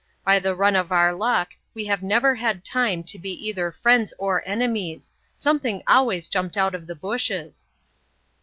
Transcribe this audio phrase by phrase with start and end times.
[0.25, 4.15] By the run of our luck we have never had time to be either friends
[4.17, 5.11] or enemies.
[5.37, 7.69] Something always jumped out of the bushes."